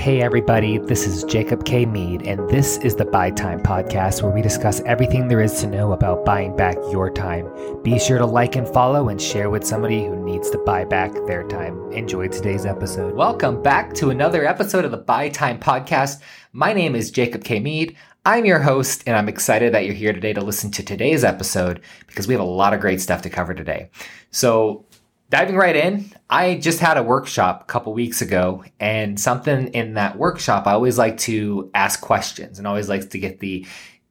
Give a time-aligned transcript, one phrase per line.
[0.00, 1.84] Hey, everybody, this is Jacob K.
[1.84, 5.66] Mead, and this is the Buy Time Podcast, where we discuss everything there is to
[5.66, 7.46] know about buying back your time.
[7.82, 11.12] Be sure to like and follow and share with somebody who needs to buy back
[11.26, 11.92] their time.
[11.92, 13.14] Enjoy today's episode.
[13.14, 16.22] Welcome back to another episode of the Buy Time Podcast.
[16.54, 17.60] My name is Jacob K.
[17.60, 17.94] Mead.
[18.24, 21.82] I'm your host, and I'm excited that you're here today to listen to today's episode
[22.06, 23.90] because we have a lot of great stuff to cover today.
[24.30, 24.86] So,
[25.30, 29.94] diving right in, I just had a workshop a couple weeks ago, and something in
[29.94, 33.66] that workshop, I always like to ask questions and always like to get the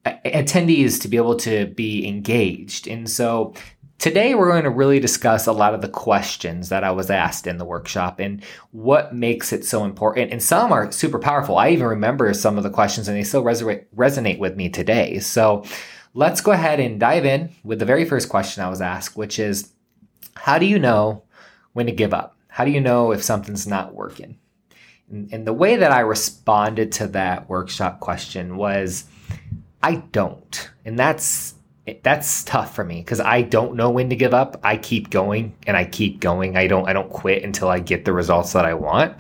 [0.06, 2.88] uh, attendees to be able to be engaged.
[2.88, 3.54] And so
[3.98, 7.48] today we're going to really discuss a lot of the questions that I was asked
[7.48, 8.42] in the workshop and
[8.72, 10.32] what makes it so important.
[10.32, 11.58] And some are super powerful.
[11.58, 15.20] I even remember some of the questions and they still resonate with me today.
[15.20, 15.66] So
[16.14, 19.38] let's go ahead and dive in with the very first question I was asked, which
[19.38, 19.74] is,
[20.42, 21.24] how do you know
[21.74, 22.36] when to give up?
[22.48, 24.38] How do you know if something's not working?
[25.10, 29.06] And, and the way that I responded to that workshop question was,
[29.82, 30.70] I don't.
[30.86, 31.56] And that's
[32.04, 34.60] that's tough for me because I don't know when to give up.
[34.64, 36.56] I keep going and I keep going.
[36.56, 39.16] I don't I don't quit until I get the results that I want.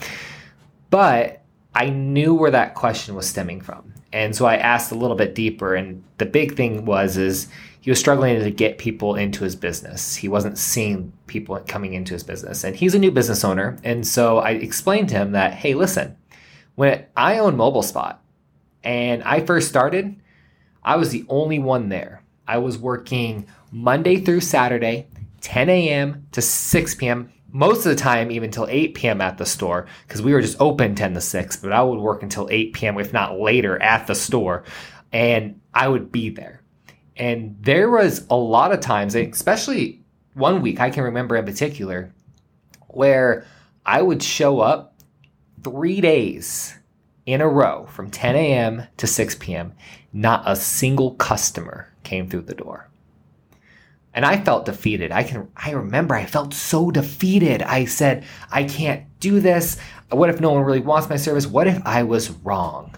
[0.90, 1.42] But
[1.74, 3.94] I knew where that question was stemming from.
[4.12, 7.48] And so I asked a little bit deeper and the big thing was is
[7.82, 10.16] he was struggling to get people into his business.
[10.16, 12.64] He wasn't seeing people coming into his business.
[12.64, 13.78] And he's a new business owner.
[13.84, 16.18] And so I explained to him that, hey, listen,
[16.76, 18.22] when I own Mobile Spot
[18.84, 20.16] and I first started,
[20.84, 22.22] I was the only one there.
[22.48, 25.08] I was working Monday through Saturday,
[25.42, 26.28] 10 a.m.
[26.32, 27.32] to 6 p.m.
[27.52, 29.22] Most of the time, even till 8 p.m.
[29.22, 32.24] at the store, because we were just open 10 to 6, but I would work
[32.24, 34.64] until 8 p.m., if not later, at the store,
[35.12, 36.62] and I would be there.
[37.20, 40.02] And there was a lot of times, especially
[40.34, 42.14] one week I can remember in particular,
[42.88, 43.46] where
[43.86, 44.96] I would show up
[45.62, 46.76] three days
[47.26, 48.84] in a row from 10 a.m.
[48.98, 49.74] to 6 p.m.
[50.14, 52.90] Not a single customer came through the door.
[54.14, 55.12] And I felt defeated.
[55.12, 57.62] I can I remember I felt so defeated.
[57.62, 59.78] I said, I can't do this.
[60.10, 61.46] What if no one really wants my service?
[61.46, 62.96] What if I was wrong?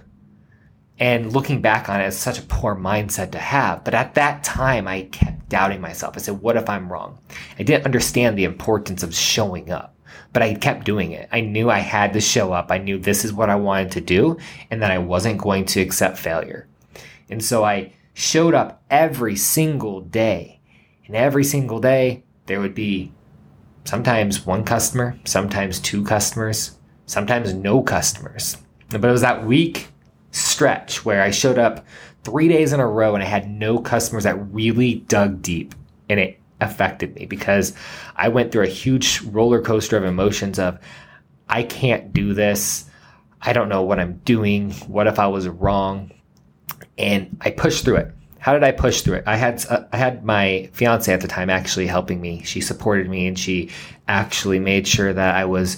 [1.02, 3.84] And looking back on it, it's such a poor mindset to have.
[3.84, 6.14] But at that time, I kept doubting myself.
[6.16, 7.18] I said, what if I'm wrong?
[7.58, 9.96] I didn't understand the importance of showing up,
[10.32, 11.28] but I kept doing it.
[11.32, 12.72] I knew I had to show up.
[12.72, 14.38] I knew this is what I wanted to do
[14.70, 16.68] and that I wasn't going to accept failure.
[17.32, 20.62] And so I showed up every single day.
[21.08, 23.12] And every single day, there would be
[23.86, 28.58] sometimes one customer, sometimes two customers, sometimes no customers.
[28.90, 29.88] But it was that week
[30.62, 31.84] stretch where I showed up
[32.24, 35.74] three days in a row and I had no customers that really dug deep
[36.08, 37.74] and it affected me because
[38.16, 40.78] I went through a huge roller coaster of emotions of
[41.50, 42.86] I can't do this.
[43.42, 44.70] I don't know what I'm doing.
[44.86, 46.12] What if I was wrong?
[46.96, 48.14] And I pushed through it.
[48.38, 49.24] How did I push through it?
[49.26, 52.44] I had uh, I had my fiance at the time actually helping me.
[52.44, 53.72] She supported me and she
[54.08, 55.78] actually made sure that I was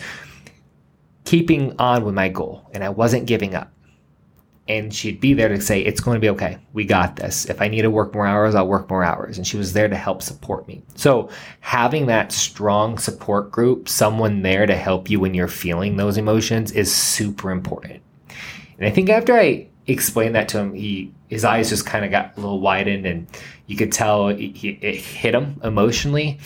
[1.24, 3.70] keeping on with my goal and I wasn't giving up
[4.68, 6.58] and she'd be there to say it's going to be okay.
[6.72, 7.46] We got this.
[7.46, 9.38] If i need to work more hours i'll work more hours.
[9.38, 10.82] And she was there to help support me.
[10.96, 11.30] So
[11.60, 16.72] having that strong support group someone there to help you when you're feeling those emotions
[16.72, 18.02] is super important.
[18.78, 22.12] And i think after i explained that to him he his eyes just kind of
[22.12, 23.28] got a little widened and
[23.66, 26.40] you could tell it, it hit him emotionally.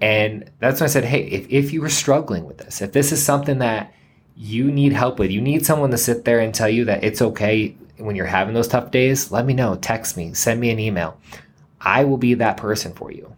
[0.00, 3.10] And that's when i said hey if, if you were struggling with this if this
[3.10, 3.92] is something that
[4.38, 7.20] you need help with, you need someone to sit there and tell you that it's
[7.20, 9.74] okay when you're having those tough days, let me know.
[9.74, 11.18] Text me, send me an email.
[11.80, 13.34] I will be that person for you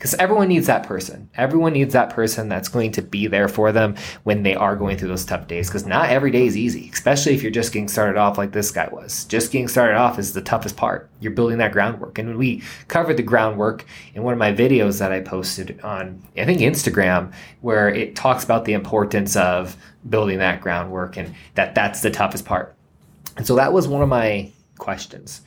[0.00, 1.28] because everyone needs that person.
[1.34, 4.96] Everyone needs that person that's going to be there for them when they are going
[4.96, 5.68] through those tough days.
[5.68, 8.70] Because not every day is easy, especially if you're just getting started off like this
[8.70, 9.26] guy was.
[9.26, 11.10] Just getting started off is the toughest part.
[11.20, 12.18] You're building that groundwork.
[12.18, 13.84] And we covered the groundwork
[14.14, 18.42] in one of my videos that I posted on, I think, Instagram, where it talks
[18.42, 19.76] about the importance of
[20.08, 22.74] building that groundwork and that that's the toughest part.
[23.36, 25.42] And so that was one of my questions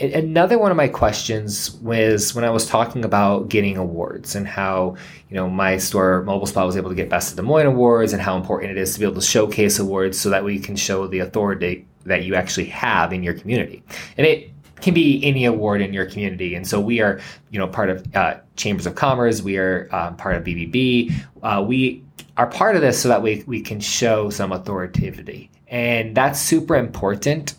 [0.00, 4.96] another one of my questions was when I was talking about getting awards and how,
[5.28, 8.12] you know, my store Mobile MobileSpot was able to get Best of Des Moines awards
[8.12, 10.74] and how important it is to be able to showcase awards so that we can
[10.74, 13.82] show the authority that you actually have in your community.
[14.16, 14.50] And it
[14.80, 16.54] can be any award in your community.
[16.56, 17.20] And so we are,
[17.50, 19.42] you know, part of uh, Chambers of Commerce.
[19.42, 21.12] We are um, part of BBB.
[21.42, 22.04] Uh, we
[22.36, 25.48] are part of this so that we, we can show some authoritativity.
[25.68, 27.54] And that's super important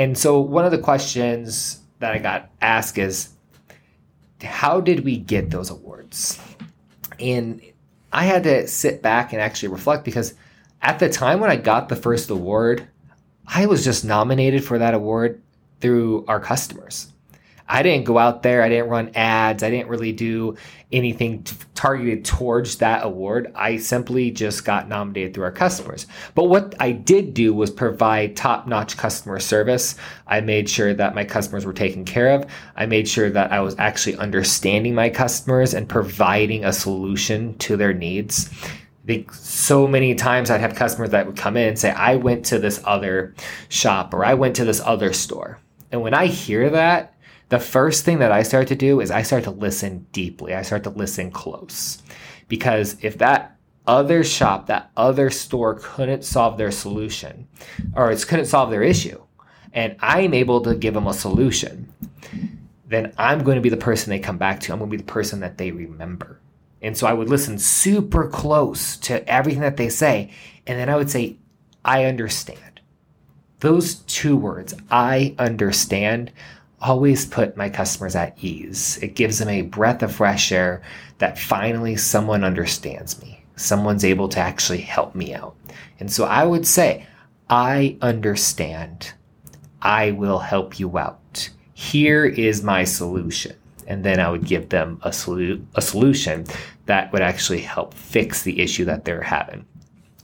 [0.00, 3.28] and so one of the questions that I got asked is
[4.42, 6.40] how did we get those awards?
[7.18, 7.60] And
[8.10, 10.32] I had to sit back and actually reflect because
[10.80, 12.88] at the time when I got the first award,
[13.46, 15.42] I was just nominated for that award
[15.82, 17.09] through our customers.
[17.70, 20.56] I didn't go out there, I didn't run ads, I didn't really do
[20.90, 23.52] anything t- targeted towards that award.
[23.54, 26.08] I simply just got nominated through our customers.
[26.34, 29.94] But what I did do was provide top notch customer service.
[30.26, 32.44] I made sure that my customers were taken care of.
[32.74, 37.76] I made sure that I was actually understanding my customers and providing a solution to
[37.76, 38.50] their needs.
[39.30, 42.58] So many times I'd have customers that would come in and say, I went to
[42.58, 43.32] this other
[43.68, 45.58] shop or I went to this other store.
[45.92, 47.14] And when I hear that,
[47.50, 50.54] the first thing that I start to do is I start to listen deeply.
[50.54, 52.02] I start to listen close.
[52.48, 53.56] Because if that
[53.86, 57.48] other shop, that other store couldn't solve their solution
[57.94, 59.20] or it couldn't solve their issue,
[59.72, 61.92] and I'm able to give them a solution,
[62.86, 64.72] then I'm going to be the person they come back to.
[64.72, 66.40] I'm going to be the person that they remember.
[66.82, 70.32] And so I would listen super close to everything that they say.
[70.66, 71.36] And then I would say,
[71.84, 72.80] I understand.
[73.58, 76.32] Those two words, I understand,
[76.80, 78.98] always put my customers at ease.
[79.02, 80.82] It gives them a breath of fresh air
[81.18, 83.44] that finally someone understands me.
[83.56, 85.54] Someone's able to actually help me out.
[85.98, 87.06] And so I would say,
[87.50, 89.12] I understand.
[89.82, 91.50] I will help you out.
[91.74, 93.56] Here is my solution.
[93.86, 96.46] And then I would give them a, solu- a solution
[96.86, 99.66] that would actually help fix the issue that they're having.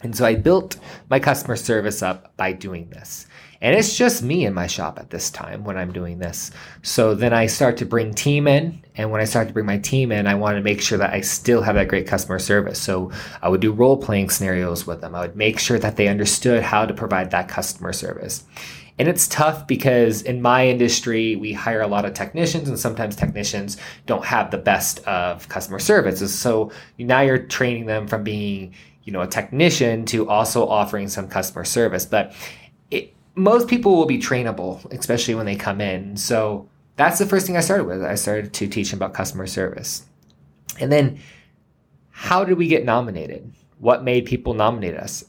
[0.02, 0.76] And so I built
[1.10, 3.26] my customer service up by doing this.
[3.60, 6.50] And it's just me in my shop at this time when I'm doing this.
[6.82, 8.82] So then I start to bring team in.
[8.96, 11.12] And when I start to bring my team in, I want to make sure that
[11.12, 12.80] I still have that great customer service.
[12.80, 13.10] So
[13.42, 15.14] I would do role playing scenarios with them.
[15.14, 18.44] I would make sure that they understood how to provide that customer service.
[18.98, 23.14] And it's tough because in my industry, we hire a lot of technicians, and sometimes
[23.14, 23.76] technicians
[24.06, 26.34] don't have the best of customer services.
[26.34, 28.74] So now you're training them from being,
[29.04, 32.06] you know, a technician to also offering some customer service.
[32.06, 32.32] But
[32.90, 36.16] it, most people will be trainable, especially when they come in.
[36.16, 38.02] So that's the first thing I started with.
[38.02, 40.06] I started to teach them about customer service.
[40.80, 41.20] And then
[42.10, 43.52] how did we get nominated?
[43.78, 45.24] What made people nominate us?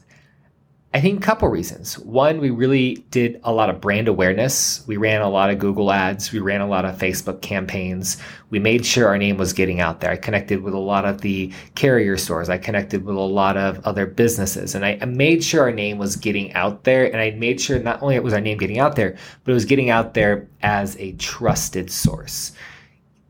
[0.94, 1.98] I think a couple reasons.
[1.98, 4.82] One, we really did a lot of brand awareness.
[4.86, 6.32] We ran a lot of Google ads.
[6.32, 8.16] We ran a lot of Facebook campaigns.
[8.48, 10.10] We made sure our name was getting out there.
[10.10, 12.48] I connected with a lot of the carrier stores.
[12.48, 16.16] I connected with a lot of other businesses and I, made sure our name was
[16.16, 17.04] getting out there.
[17.04, 19.14] And I made sure not only was our name getting out there,
[19.44, 22.52] but it was getting out there as a trusted source.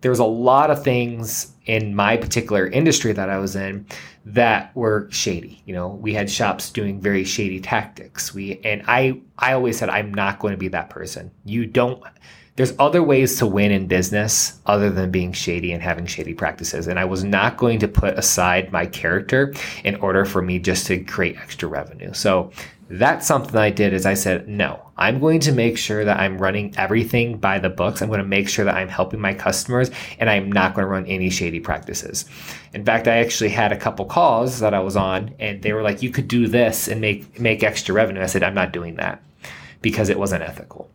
[0.00, 3.86] There was a lot of things in my particular industry that I was in
[4.24, 5.62] that were shady.
[5.64, 8.34] You know, we had shops doing very shady tactics.
[8.34, 11.30] We and I I always said I'm not going to be that person.
[11.44, 12.02] You don't
[12.58, 16.88] there's other ways to win in business other than being shady and having shady practices.
[16.88, 19.54] And I was not going to put aside my character
[19.84, 22.12] in order for me just to create extra revenue.
[22.12, 22.50] So
[22.90, 26.38] that's something I did is I said, no, I'm going to make sure that I'm
[26.38, 28.02] running everything by the books.
[28.02, 30.90] I'm going to make sure that I'm helping my customers and I'm not going to
[30.90, 32.24] run any shady practices.
[32.74, 35.82] In fact, I actually had a couple calls that I was on and they were
[35.82, 38.22] like, you could do this and make, make extra revenue.
[38.22, 39.22] I said, I'm not doing that
[39.82, 40.90] because it wasn't ethical.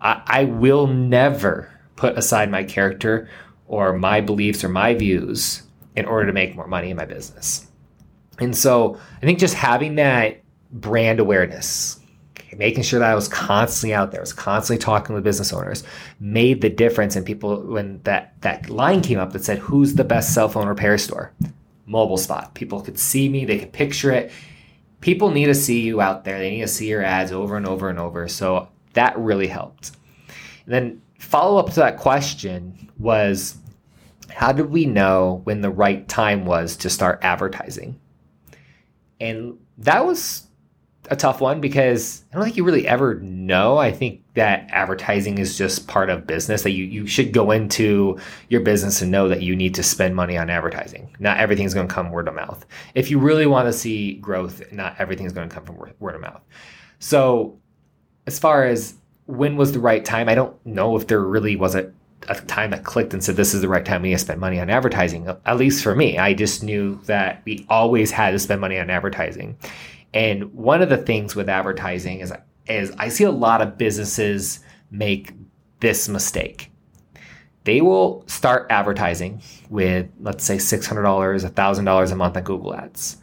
[0.00, 3.28] I, I will never put aside my character
[3.66, 5.62] or my beliefs or my views
[5.96, 7.66] in order to make more money in my business.
[8.38, 10.40] And so I think just having that
[10.72, 11.99] brand awareness,
[12.58, 15.84] making sure that I was constantly out there, I was constantly talking with business owners,
[16.18, 17.16] made the difference.
[17.16, 20.68] And people, when that that line came up that said, "Who's the best cell phone
[20.68, 21.32] repair store?"
[21.86, 22.54] Mobile Spot.
[22.54, 24.30] People could see me, they could picture it.
[25.00, 26.38] People need to see you out there.
[26.38, 28.28] They need to see your ads over and over and over.
[28.28, 29.92] So that really helped.
[30.66, 33.56] And then follow up to that question was,
[34.28, 37.98] how did we know when the right time was to start advertising?
[39.20, 40.46] And that was
[41.10, 43.78] a tough one because I don't think you really ever know.
[43.78, 48.16] I think that advertising is just part of business that you, you should go into
[48.48, 51.14] your business and know that you need to spend money on advertising.
[51.18, 52.64] Not everything's going to come word of mouth.
[52.94, 56.20] If you really want to see growth, not everything's going to come from word of
[56.20, 56.42] mouth.
[57.00, 57.58] So,
[58.26, 58.94] as far as
[59.26, 61.90] when was the right time, I don't know if there really was a,
[62.28, 64.40] a time that clicked and said, this is the right time we need to spend
[64.40, 65.26] money on advertising.
[65.44, 68.90] At least for me, I just knew that we always had to spend money on
[68.90, 69.56] advertising.
[70.12, 72.32] And one of the things with advertising is,
[72.66, 75.32] is I see a lot of businesses make
[75.80, 76.70] this mistake.
[77.64, 83.18] They will start advertising with, let's say, $600, $1,000 a month on Google Ads.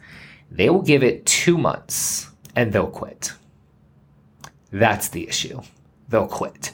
[0.50, 3.32] They will give it two months and they'll quit.
[4.70, 5.60] That's the issue.
[6.08, 6.72] They'll quit.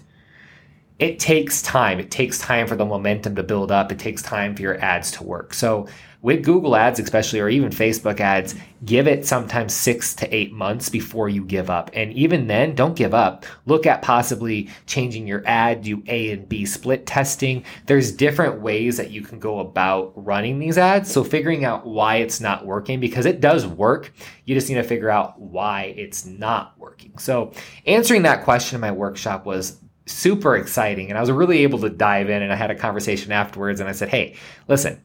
[0.98, 1.98] It takes time.
[1.98, 3.90] It takes time for the momentum to build up.
[3.90, 5.52] It takes time for your ads to work.
[5.52, 5.88] So
[6.22, 8.54] with Google ads, especially, or even Facebook ads,
[8.86, 11.90] give it sometimes six to eight months before you give up.
[11.92, 13.44] And even then, don't give up.
[13.66, 17.64] Look at possibly changing your ad, do A and B split testing.
[17.84, 21.12] There's different ways that you can go about running these ads.
[21.12, 24.10] So figuring out why it's not working, because it does work.
[24.46, 27.18] You just need to figure out why it's not working.
[27.18, 27.52] So
[27.84, 31.08] answering that question in my workshop was super exciting.
[31.08, 33.88] And I was really able to dive in and I had a conversation afterwards and
[33.88, 34.36] I said, Hey,
[34.68, 35.02] listen,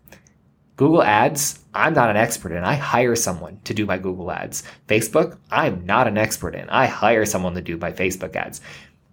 [0.76, 2.64] Google Ads, I'm not an expert in.
[2.64, 4.64] I hire someone to do my Google Ads.
[4.88, 6.70] Facebook, I'm not an expert in.
[6.70, 8.62] I hire someone to do my Facebook ads.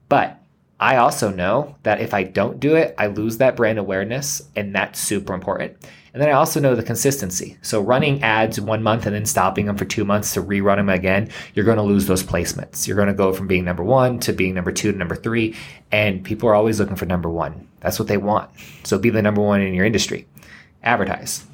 [0.09, 0.41] But
[0.79, 4.75] I also know that if I don't do it, I lose that brand awareness, and
[4.75, 5.77] that's super important.
[6.13, 7.59] And then I also know the consistency.
[7.61, 10.89] So running ads one month and then stopping them for two months to rerun them
[10.89, 12.87] again, you're going to lose those placements.
[12.87, 15.55] You're going to go from being number one to being number two to number three.
[15.93, 17.69] And people are always looking for number one.
[17.81, 18.51] That's what they want.
[18.85, 20.27] So be the number one in your industry.
[20.83, 21.45] Advertise.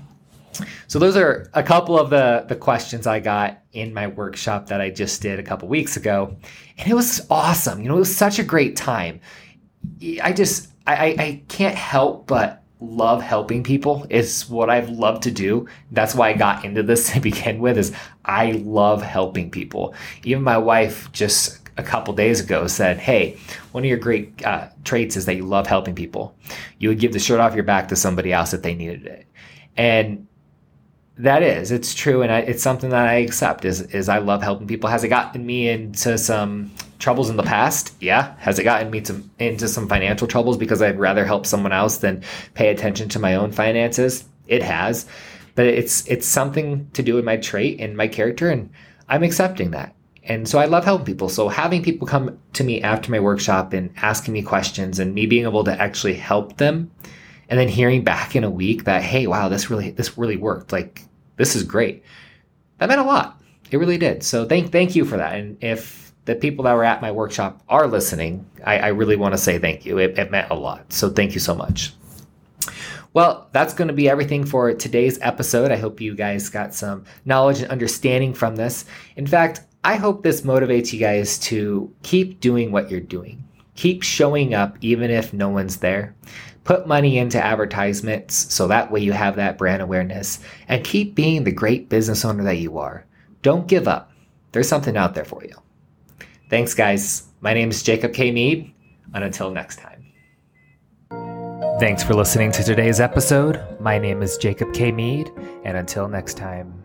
[0.88, 4.80] So those are a couple of the the questions I got in my workshop that
[4.80, 6.36] I just did a couple weeks ago,
[6.78, 7.80] and it was awesome.
[7.80, 9.20] You know, it was such a great time.
[10.22, 14.06] I just I, I can't help but love helping people.
[14.10, 15.68] It's what I've loved to do.
[15.92, 17.78] That's why I got into this to begin with.
[17.78, 17.92] Is
[18.24, 19.94] I love helping people.
[20.24, 23.38] Even my wife just a couple days ago said, Hey,
[23.72, 26.36] one of your great uh, traits is that you love helping people.
[26.78, 29.26] You would give the shirt off your back to somebody else if they needed it.
[29.76, 30.26] And
[31.18, 33.64] that is, it's true, and I, it's something that I accept.
[33.64, 34.88] Is is I love helping people.
[34.88, 37.94] Has it gotten me into some troubles in the past?
[38.00, 38.34] Yeah.
[38.38, 41.98] Has it gotten me to into some financial troubles because I'd rather help someone else
[41.98, 42.22] than
[42.54, 44.24] pay attention to my own finances?
[44.46, 45.06] It has,
[45.54, 48.70] but it's it's something to do with my trait and my character, and
[49.08, 49.94] I'm accepting that.
[50.24, 51.28] And so I love helping people.
[51.28, 55.26] So having people come to me after my workshop and asking me questions and me
[55.26, 56.90] being able to actually help them
[57.52, 60.72] and then hearing back in a week that hey wow this really this really worked
[60.72, 61.04] like
[61.36, 62.02] this is great
[62.78, 63.38] that meant a lot
[63.70, 66.82] it really did so thank thank you for that and if the people that were
[66.82, 70.30] at my workshop are listening i, I really want to say thank you it, it
[70.30, 71.92] meant a lot so thank you so much
[73.14, 75.70] well, that's going to be everything for today's episode.
[75.70, 78.86] I hope you guys got some knowledge and understanding from this.
[79.16, 83.44] In fact, I hope this motivates you guys to keep doing what you're doing.
[83.74, 86.14] Keep showing up even if no one's there.
[86.64, 90.38] Put money into advertisements so that way you have that brand awareness
[90.68, 93.04] and keep being the great business owner that you are.
[93.42, 94.12] Don't give up.
[94.52, 95.56] There's something out there for you.
[96.48, 97.24] Thanks, guys.
[97.40, 98.30] My name is Jacob K.
[98.30, 98.72] Mead,
[99.14, 100.06] and until next time.
[101.80, 103.60] Thanks for listening to today's episode.
[103.80, 104.92] My name is Jacob K.
[104.92, 105.30] Mead,
[105.64, 106.82] and until next time.